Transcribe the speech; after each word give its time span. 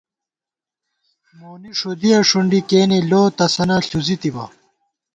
مونی 1.37 1.71
ݭُدِیَہ 1.79 2.17
ݭُنڈی 2.29 2.59
کېنے 2.69 2.99
لو 3.09 3.21
تسَنہ 3.37 3.77
ݪُزِی 3.87 4.15
تِبہ 4.21 4.45